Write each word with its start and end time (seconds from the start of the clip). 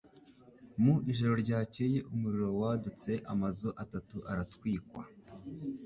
Mu 0.81 0.93
ijoro 1.11 1.33
ryakeye 1.43 1.99
umuriro 2.13 2.49
wadutse 2.61 3.11
amazu 3.33 3.69
atatu 3.83 4.17
aratwikwa 4.31 5.03